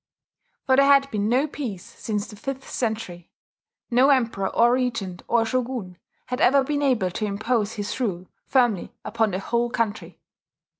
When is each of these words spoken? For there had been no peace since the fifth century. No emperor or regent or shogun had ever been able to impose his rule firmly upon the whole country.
For 0.65 0.77
there 0.77 0.87
had 0.91 1.11
been 1.11 1.29
no 1.29 1.45
peace 1.45 1.85
since 1.85 2.25
the 2.25 2.35
fifth 2.35 2.67
century. 2.67 3.29
No 3.91 4.09
emperor 4.09 4.47
or 4.49 4.71
regent 4.73 5.21
or 5.27 5.45
shogun 5.45 5.95
had 6.25 6.41
ever 6.41 6.63
been 6.63 6.81
able 6.81 7.11
to 7.11 7.25
impose 7.25 7.73
his 7.73 7.99
rule 7.99 8.25
firmly 8.47 8.95
upon 9.05 9.29
the 9.29 9.37
whole 9.37 9.69
country. 9.69 10.19